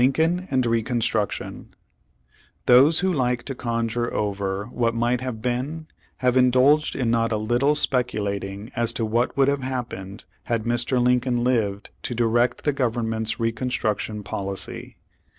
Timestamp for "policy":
14.23-14.97